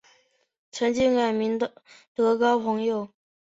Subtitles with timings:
[0.71, 1.59] 曾经改名
[2.15, 3.07] 德高朋友。